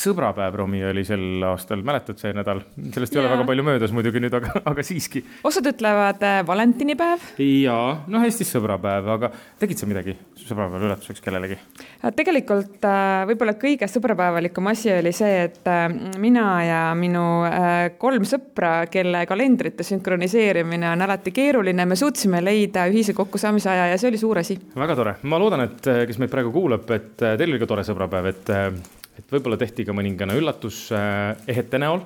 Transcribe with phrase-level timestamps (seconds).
[0.00, 2.62] sõbrapäev, Romi, oli sel aastal, mäletad see nädal?
[2.94, 3.26] sellest ei yeah.
[3.26, 5.22] ole väga palju möödas muidugi nüüd, aga, aga siiski.
[5.46, 7.24] osad ütlevad äh, valentinipäev.
[7.40, 11.58] jaa, noh, Eestis sõbrapäev, aga tegid sa midagi sõbrapäeva üllatuseks kellelegi?
[12.00, 15.68] Äh, tegelikult äh, võib-olla kõige sõbrapäevalikum asi oli see, et
[16.20, 17.24] mina ja minu
[18.00, 24.00] kolm sõpra, kelle kalendrite sünkroniseerimine on alati keeruline, me suutsime leida ühise kokkusaamise aja ja
[24.00, 24.56] see oli suur asi.
[24.76, 28.32] väga tore, ma loodan, et kes meid praegu kuulab, et teil oli ka tore sõbrapäev,
[28.32, 28.98] et
[29.30, 32.02] võib-olla tehti ka mõningane üllatus äh, ehete näol.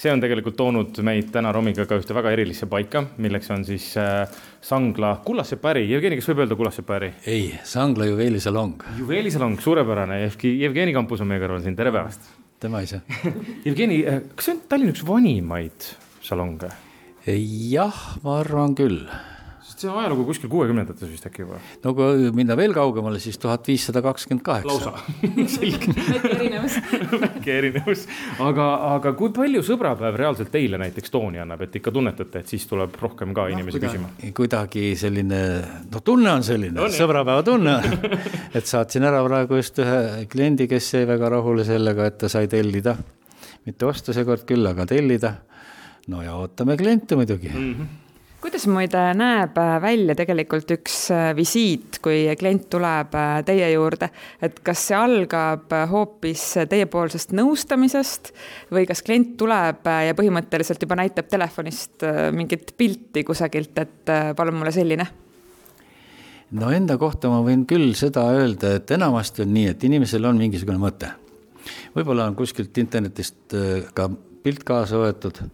[0.00, 3.90] see on tegelikult toonud meid täna Romiga ka ühte väga erilisse paika, milleks on siis
[4.00, 4.24] äh,
[4.64, 5.86] Sangla kullasepäri.
[5.90, 7.12] Jevgeni, kas võib öelda kullasepäri?
[7.26, 8.86] ei, Sangla juveelisalong.
[9.00, 10.22] juveelisalong, suurepärane.
[10.40, 12.30] Jevgeni Kampus on meie kõrval siin, tere päevast.
[12.60, 13.02] tema ise
[13.66, 15.90] Jevgeni, äh, kas see on Tallinna üks vanimaid
[16.24, 16.72] salonge?
[17.26, 19.04] jah, ma arvan küll
[19.80, 21.58] see on ajalugu kuskil kuuekümnendates vist äkki juba.
[21.84, 24.68] no kui minna veel kaugemale, siis tuhat viissada kakskümmend kaheksa.
[24.68, 24.92] lausa
[25.56, 25.94] selge.
[25.96, 26.76] väike erinevus
[27.24, 28.04] väike erinevus,
[28.44, 32.66] aga, aga kui palju sõbrapäev reaalselt teile näiteks tooni annab, et ikka tunnetate, et siis
[32.70, 34.32] tuleb rohkem ka inimesi no, küsima?
[34.36, 35.40] kuidagi selline,
[35.92, 37.78] no tunne on selline, sõbrapäeva tunne
[38.58, 42.50] et saatsin ära praegu just ühe kliendi, kes jäi väga rahule sellega, et ta sai
[42.52, 42.98] tellida,
[43.64, 45.34] mitte osta seekord küll, aga tellida.
[46.12, 47.74] no ja ootame kliente muidugi mm.
[47.74, 48.09] -hmm
[48.40, 54.10] kuidas muide näeb äh, välja tegelikult üks äh, visiit, kui klient tuleb äh, teie juurde,
[54.42, 58.32] et kas see algab hoopis teiepoolsest nõustamisest
[58.72, 64.72] või kas klient tuleb ja põhimõtteliselt juba näitab telefonist mingit pilti kusagilt, et palun mulle
[64.74, 65.06] selline?
[66.56, 70.40] no enda kohta ma võin küll seda öelda, et enamasti on nii, et inimesel on
[70.40, 71.12] mingisugune mõte.
[71.94, 73.54] võib-olla on kuskilt internetist
[73.94, 74.08] ka
[74.42, 75.44] pilt kaasa võetud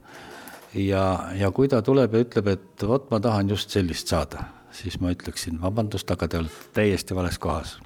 [0.77, 1.07] ja,
[1.39, 5.13] ja kui ta tuleb ja ütleb, et vot ma tahan just sellist saada, siis ma
[5.15, 7.79] ütleksin vabandust, aga te olete täiesti vales kohas.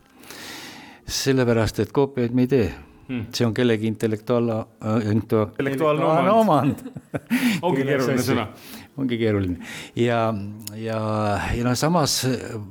[1.10, 2.68] sellepärast, et koopiaid me ei tee
[3.10, 3.26] hmm.
[3.34, 6.84] see on kellegi intellektuaal- äh,, intellektuaalne omand
[7.66, 8.46] ongi keeruline sõna.
[8.96, 9.58] ongi keeruline
[9.98, 10.20] ja,
[10.78, 11.00] ja,
[11.56, 12.22] ja noh, samas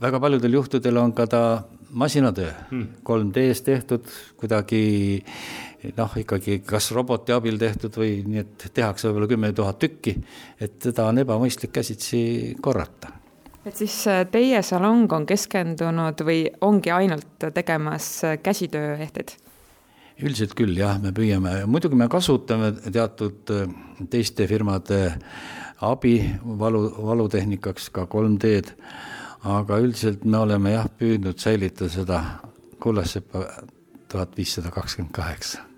[0.02, 1.44] väga paljudel juhtudel on ka ta
[1.90, 4.08] masinatöö hmm., 3D-s tehtud
[4.40, 5.24] kuidagi
[5.98, 10.16] noh, ikkagi kas roboti abil tehtud või nii, et tehakse võib-olla kümme tuhat tükki,
[10.60, 12.22] et seda on ebamõistlik käsitsi
[12.62, 13.14] korrata.
[13.68, 19.38] Et siis äh, teie salong on keskendunud või ongi ainult tegemas äh, käsitööehteid?
[20.20, 23.70] üldiselt küll jah, me püüame, muidugi me kasutame teatud äh,
[24.12, 25.14] teiste firmade
[25.86, 26.18] abi
[26.60, 28.76] valu, valutehnikaks ka 3D-d,
[29.48, 32.22] aga üldiselt me oleme jah püüdnud säilitada seda
[32.84, 33.46] kullasepa
[34.12, 35.69] tuhat viissada kakskümmend kaheksa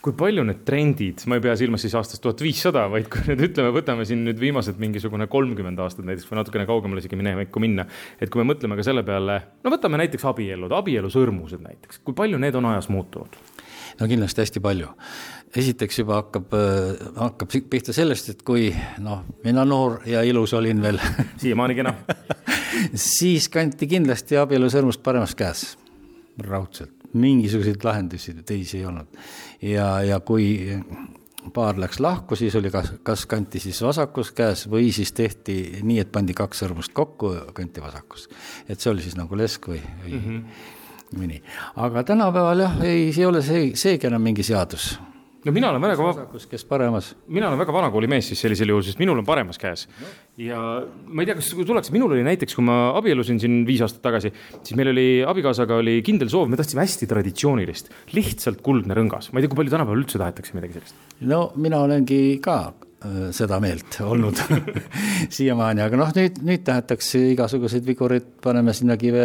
[0.00, 3.50] kui palju need trendid, ma ei pea silmas siis aastast tuhat viissada, vaid kui nüüd
[3.50, 7.84] ütleme, võtame siin nüüd viimased mingisugune kolmkümmend aastat näiteks või natukene kaugemale isegi minevikku minna.
[8.20, 12.40] et kui me mõtleme ka selle peale, no võtame näiteks abielud, abielusõrmused näiteks, kui palju
[12.40, 13.36] need on ajas muutunud?
[14.00, 14.88] no kindlasti hästi palju.
[15.56, 18.70] esiteks juba hakkab, äh, hakkab pihta sellest, et kui
[19.02, 21.00] noh, mina noor ja ilus olin veel
[21.42, 21.94] siiamaani kena
[23.10, 25.74] siis kanti kindlasti abielusõrmust paremas käes,
[26.46, 29.06] raudselt mingisuguseid lahendusi teisi ei olnud.
[29.62, 30.78] ja, ja kui
[31.54, 35.98] paar läks lahku, siis oli kas, kas kanti siis vasakus käes või siis tehti nii,
[36.04, 38.28] et pandi kaks sõrmust kokku, kanti vasakus.
[38.68, 41.18] et see oli siis nagu lesk või, või mm -hmm.
[41.18, 41.42] mõni.
[41.76, 44.98] aga tänapäeval jah, ei, ei ole see, seegi enam mingi seadus
[45.44, 47.14] no mina olen väga vasakus, kes paremas.
[47.28, 50.10] mina olen väga vanakooli mees siis sellisel juhul, sest minul on paremas käes no..
[50.44, 50.60] ja
[51.06, 54.32] ma ei tea, kas tuleks, minul oli näiteks, kui ma abiellusin siin viis aastat tagasi,
[54.58, 59.30] siis meil oli abikaasaga oli kindel soov, me tahtsime hästi traditsioonilist, lihtsalt kuldne rõngas.
[59.32, 61.04] ma ei tea, kui palju tänapäeval üldse tahetakse midagi sellist.
[61.32, 64.44] no mina olengi ka äh, seda meelt olnud
[65.38, 69.24] siiamaani, aga noh, nüüd, nüüd tahetakse igasuguseid vigureid, paneme sinna kive,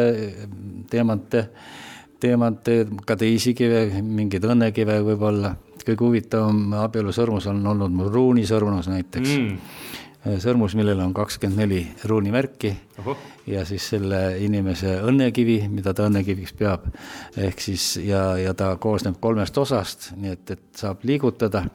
[0.91, 1.49] teemante,
[2.23, 9.37] teemante, ka teisi kive, mingeid õnnekive võib-olla kõige huvitavam abielusõrmus on olnud mul ruunisõrmus näiteks.
[9.37, 10.39] Mm..
[10.41, 13.17] sõrmus, millel on kakskümmend neli ruunimärki Oho.
[13.47, 16.87] ja siis selle inimese õnnekivi, mida ta õnnekiviks peab.
[17.37, 21.65] ehk siis ja, ja ta koosneb kolmest osast, nii et, et saab liigutada.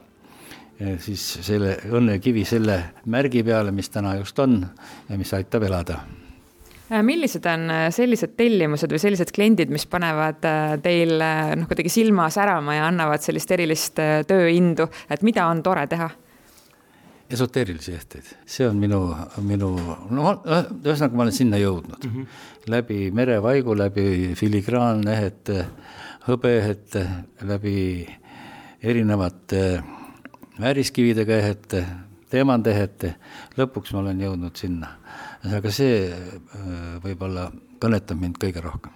[0.97, 4.63] Siis selle õnnekivi selle märgi peale, mis täna just on
[5.09, 5.99] ja mis aitab elada.
[6.01, 6.20] Äh,
[6.99, 12.27] millised on äh, sellised tellimused või sellised kliendid, mis panevad äh, teil noh, kuidagi silma
[12.33, 16.09] särama ja annavad sellist erilist tööindu, et mida on tore teha?
[17.31, 18.99] esoteerilisi ehteid, see on minu,
[19.47, 19.69] minu,
[20.11, 22.11] no ühesõnaga ma olen sinna jõudnud mm.
[22.11, 22.41] -hmm.
[22.73, 25.65] läbi merevaigu, läbi filigraanehete,
[26.27, 27.05] hõbeehete,
[27.47, 27.77] läbi
[28.83, 29.63] erinevate
[30.59, 31.85] vääriskividega ehete,
[32.29, 33.15] teemantehete,
[33.57, 34.95] lõpuks ma olen jõudnud sinna
[35.49, 37.49] aga see äh, võib-olla
[37.81, 38.93] kõnetab mind kõige rohkem.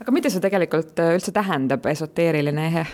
[0.00, 2.84] aga mida see tegelikult äh, üldse tähendab, esoteeriline ehe?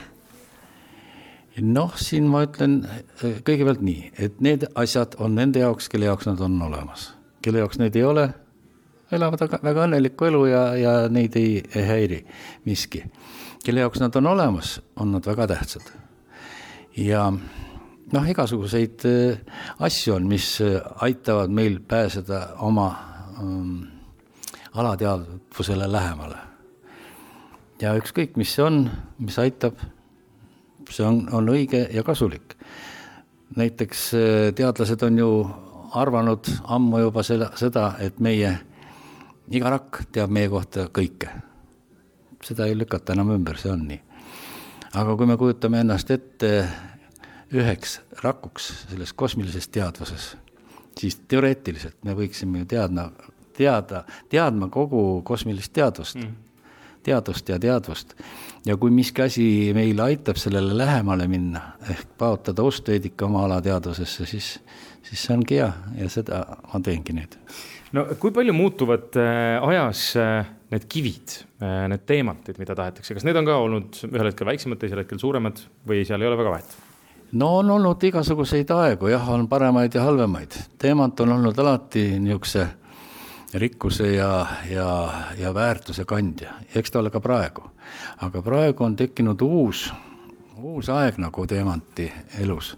[1.61, 6.31] noh, siin ma ütlen äh, kõigepealt nii, et need asjad on nende jaoks, kelle jaoks
[6.31, 7.11] nad on olemas.
[7.43, 8.29] kelle jaoks neid ei ole,
[9.13, 12.23] elavad aga väga õnnelikku elu ja, ja neid ei, ei häiri
[12.69, 13.05] miski.
[13.65, 15.91] kelle jaoks nad on olemas, on nad väga tähtsad.
[16.97, 17.33] ja
[18.12, 19.41] noh, igasuguseid äh,
[19.81, 22.88] asju on, mis äh, aitavad meil pääseda oma
[23.41, 23.87] um,
[24.73, 26.38] alateadvusele lähemale.
[27.81, 28.85] ja ükskõik, mis see on,
[29.19, 29.81] mis aitab
[30.91, 32.56] see on, on õige ja kasulik.
[33.56, 35.32] näiteks äh, teadlased on ju
[35.93, 38.53] arvanud ammu juba selle, seda, et meie,
[39.53, 41.32] iga rakk teab meie kohta kõike.
[42.43, 44.00] seda ei lükata enam ümber, see on nii.
[44.94, 46.53] aga kui me kujutame ennast ette
[47.53, 50.33] üheks rakuks selles kosmilises teadvuses,
[50.99, 53.11] siis teoreetiliselt me võiksime ju teadma,
[53.57, 56.41] teada, teadma kogu kosmilist teadvust mm.,
[57.03, 58.15] teadust ja teadvust
[58.67, 59.45] ja kui miski asi
[59.75, 64.53] meile aitab sellele lähemale minna, ehk paotada ustueetika oma alateadvusesse, siis,
[65.03, 67.37] siis see ongi hea ja seda ma teengi nüüd.
[67.97, 73.27] no kui palju muutuvad äh, ajas äh, need kivid, äh, need teemantid, mida tahetakse, kas
[73.27, 76.57] need on ka olnud ühel hetkel väiksemad, teisel hetkel suuremad või seal ei ole väga
[76.57, 76.81] vahet?
[77.32, 80.52] No on olnud igasuguseid aegu, jah, on paremaid ja halvemaid.
[80.79, 82.67] teemant on olnud alati niisuguse
[83.55, 87.62] rikkuse ja, ja, ja väärtuse kandja, eks ta ole ka praegu.
[88.17, 89.93] aga praegu on tekkinud uus,
[90.56, 92.76] uus aeg nagu teemanti elus.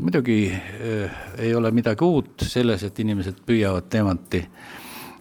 [0.00, 4.44] muidugi äh, ei ole midagi uut selles, et inimesed püüavad teemanti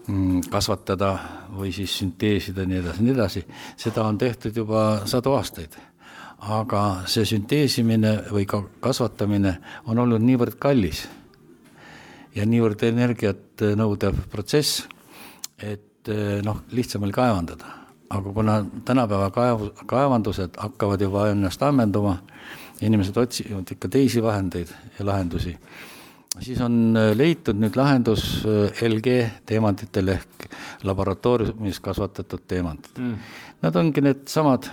[0.07, 1.17] mm, kasvatada
[1.57, 3.45] või siis sünteesida, nii edasi, nii edasi,
[3.77, 5.77] seda on tehtud juba sadu aastaid.
[6.41, 11.03] Aga see sünteesimine või ka kasvatamine on olnud niivõrd kallis
[12.35, 14.85] ja niivõrd energiat nõudev protsess,
[15.61, 17.77] et äh, noh, lihtsam oli kaevandada.
[18.11, 22.17] aga kuna tänapäeva kaev, kaevandused hakkavad juba ennast ammenduma,
[22.81, 24.67] inimesed otsivad ikka teisi vahendeid
[24.97, 25.55] ja lahendusi,
[26.39, 28.43] siis on äh, leitud nüüd lahendus
[28.81, 30.49] LG teemantidele ehk
[30.83, 33.17] laboratooriumis kasvatatud teemantid mm..
[33.61, 34.71] Nad ongi needsamad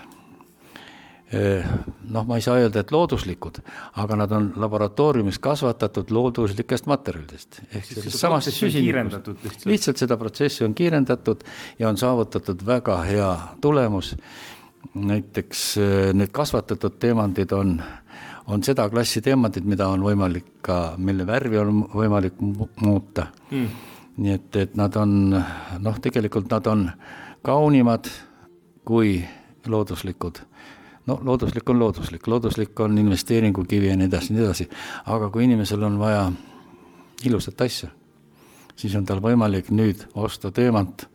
[1.32, 3.60] noh, ma ei saa öelda, et looduslikud,
[4.00, 7.60] aga nad on laboratooriumis kasvatatud looduslikest materjalidest.
[7.68, 9.66] ehk sellest samast süsinikust.
[9.68, 11.44] lihtsalt seda protsessi on kiirendatud
[11.78, 14.16] ja on saavutatud väga hea tulemus.
[14.94, 15.76] näiteks
[16.14, 17.82] need kasvatatud teemandid on,
[18.46, 22.40] on seda klassi teemandid, mida on võimalik ka, mille värvi on võimalik
[22.80, 23.68] muuta mm..
[24.16, 25.36] nii et, et nad on
[25.78, 26.90] noh, tegelikult nad on
[27.44, 28.08] kaunimad
[28.84, 29.20] kui
[29.66, 30.40] looduslikud
[31.08, 34.68] no looduslik on looduslik, looduslik on investeeringukivi ja nii edasi, nii edasi,
[35.06, 36.26] aga kui inimesel on vaja
[37.24, 37.88] ilusat asja,
[38.76, 41.08] siis on tal võimalik nüüd osta teemant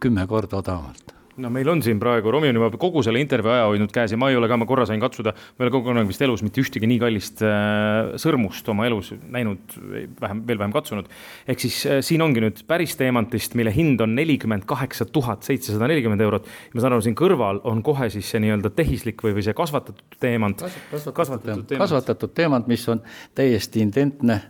[0.00, 3.66] kümme korda odavamalt no meil on siin praegu, Romi on juba kogu selle intervjuu aja
[3.68, 5.92] hoidnud käes ja ma ei ole ka, ma korra sain katsuda, ma ei ole kogu
[5.94, 9.76] aeg vist elus mitte ühtegi nii kallist äh, sõrmust oma elus näinud,
[10.20, 11.10] vähem, veel vähem katsunud.
[11.50, 15.88] ehk siis äh, siin ongi nüüd päris teemantist, mille hind on nelikümmend kaheksa tuhat seitsesada
[15.90, 16.48] nelikümmend eurot.
[16.74, 20.20] ma saan aru, siin kõrval on kohe siis see nii-öelda tehislik või, või see kasvatatud
[20.20, 20.64] teemant.
[20.64, 23.04] kasvatatud, kasvatatud teemant, kasvatatud teemant, mis on
[23.38, 24.40] täiesti identne.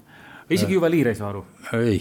[0.51, 1.45] isegi juveliir ei saa aru?
[1.79, 2.01] ei,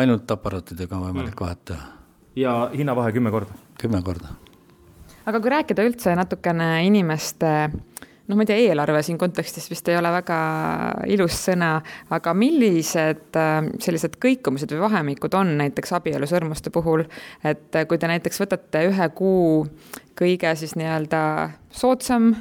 [0.00, 1.42] ainult aparaatidega on võimalik mm.
[1.44, 1.90] vahet teha.
[2.36, 4.34] ja hinnavahe kümme korda kümme korda.
[5.26, 7.52] aga kui rääkida üldse natukene inimeste
[8.30, 10.38] noh, ma ei tea, eelarve siin kontekstis vist ei ole väga
[11.10, 11.72] ilus sõna,
[12.14, 17.04] aga millised äh, sellised kõikumised või vahemikud on näiteks abielusõrmuste puhul,
[17.44, 19.66] et kui te näiteks võtate ühe kuu
[20.18, 21.22] kõige siis nii-öelda
[21.74, 22.32] soodsam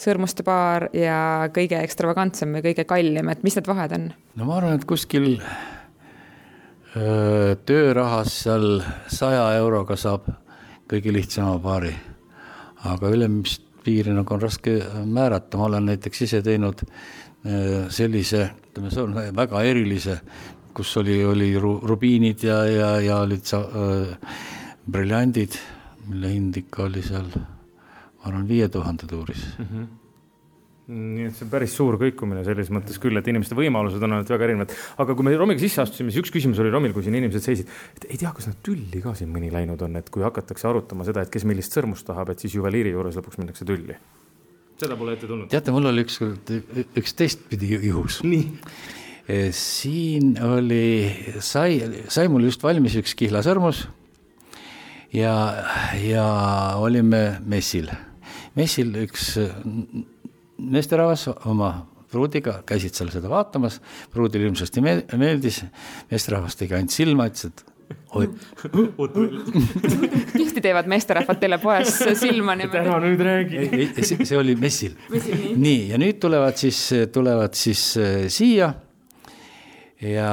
[0.00, 4.08] sõrmuste paar ja kõige ekstravagantsem või kõige kallim, et mis need vahed on?
[4.38, 5.36] no ma arvan, et kuskil
[6.96, 8.80] öö, töörahas seal
[9.12, 10.32] saja euroga saab
[10.90, 11.94] kõige lihtsama paari.
[12.84, 14.74] aga ülemist piiri nagu on raske
[15.04, 20.18] määrata, ma olen näiteks ise teinud äh, sellise, ütleme, see on väga erilise,
[20.74, 24.38] kus oli, oli rubiinid ja, ja, ja olid sa- äh,,
[24.90, 25.56] briljandid,
[26.08, 29.68] mille hind ikka oli seal, ma arvan, viie tuhande tuuris mm.
[29.70, 30.03] -hmm
[30.84, 34.28] nii et see on päris suur kõikumine selles mõttes küll, et inimeste võimalused on olnud
[34.28, 34.74] väga erinevad.
[35.00, 37.70] aga kui me Romiga sisse astusime, siis üks küsimus oli Romil, kui siin inimesed seisid,
[37.96, 41.08] et ei tea, kas nad tülli ka siin mõni läinud on, et kui hakatakse arutama
[41.08, 43.96] seda, et kes millist sõrmust tahab, et siis juveliiri juures lõpuks minnakse tülli.
[44.76, 45.48] seda pole ette tulnud?
[45.48, 46.52] teate, mul oli ükskord
[47.00, 48.20] üks teistpidi juhus.
[49.24, 51.80] e, siin oli, sai,
[52.12, 53.86] sai mul just valmis üks kihlasõrmus
[55.16, 55.36] ja,
[55.96, 56.26] ja
[56.76, 57.88] olime messil.
[58.52, 59.38] messil üks
[60.58, 61.74] meesterahvas oma
[62.14, 63.80] pruudiga käisid seal seda vaatamas,
[64.12, 65.64] pruudile hirmsasti meeldis,
[66.12, 67.64] meesterahvas tegi ainult silma, ütles, et
[68.14, 68.28] oi,
[70.38, 73.10] tihti teevad meesterahvad teile poes silma et ära niimoodi.
[73.10, 74.04] nüüd räägi.
[74.06, 74.94] see, oli messil.
[75.10, 76.80] nii, ja nüüd tulevad siis,
[77.12, 78.72] tulevad siis äh, siia
[80.04, 80.30] ja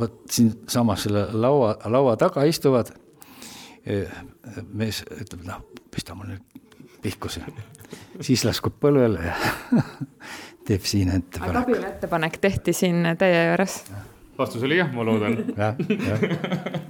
[0.00, 2.92] vot siinsamas selle laua, laua taga istuvad.
[4.72, 5.58] mees ütleb, noh,
[5.92, 6.63] pista mul nüüd
[7.04, 7.54] pihku see,
[8.24, 9.36] siis laskub põlvele ja
[10.66, 11.62] teeb siin aga ettepaneku.
[11.62, 13.82] abielu ettepanek tehti siin teie juures
[14.38, 15.36] vastus oli jah, ma loodan.
[15.60, 16.80] jah, jah,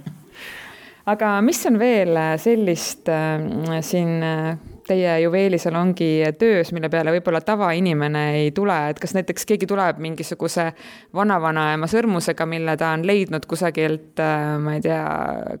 [1.05, 4.55] aga mis on veel sellist äh, siin äh,
[4.87, 10.67] teie juveelisalongi töös, mille peale võib-olla tavainimene ei tule, et kas näiteks keegi tuleb mingisuguse
[11.15, 14.21] vanavanaema sõrmusega, mille ta on leidnud kusagilt,
[14.61, 15.01] ma ei tea,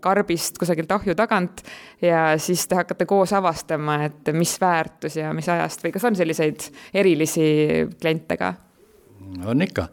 [0.03, 1.65] karbist kusagilt ahju tagant
[2.03, 6.17] ja siis te hakkate koos avastama, et mis väärtus ja mis ajast või kas on
[6.19, 7.49] selliseid erilisi
[7.99, 8.53] kliente ka?
[9.45, 9.89] on ikka.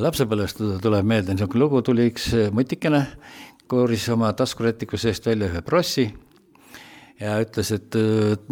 [0.00, 3.04] lapsepõlvest tuleb meelde niisugune lugu, tuli üks mutikene,
[3.68, 6.08] kooris oma taskurätiku seest välja ühe prossi
[7.22, 7.98] ja ütles, et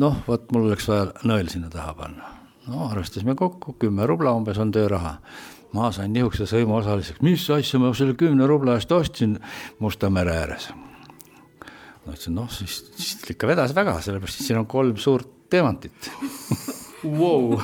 [0.01, 2.35] noh, vot mul oleks vaja nõel sinna taha panna.
[2.71, 5.17] no arvestasime kokku, kümme rubla umbes on tööraha.
[5.73, 9.39] ma sain nihukese sõimu osaliseks, mis asja ma selle kümne rubla eest ostsin
[9.79, 10.71] Musta mere ääres.
[12.07, 16.11] ma ütlesin, noh siis, siis ikka vedas väga, sellepärast et siin on kolm suurt teemantit.
[17.05, 17.59] Wow.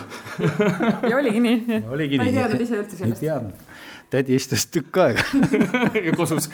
[1.11, 1.83] ja oligi nii?
[1.93, 2.39] oligi ta ei nii.
[2.39, 3.21] teadnud ise üldse ei sellest?
[3.21, 3.76] teadnud.
[4.11, 5.25] Tädi istus tükk aega.
[6.07, 6.51] Ja kosus.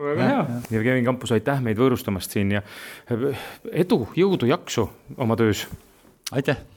[0.00, 0.42] väga hea.
[0.70, 2.64] Jevgeni Kampus, aitäh meid võõrustamast siin ja
[3.72, 4.88] edu, jõudu, jaksu
[5.20, 5.66] oma töös.
[6.30, 6.60] Aitäh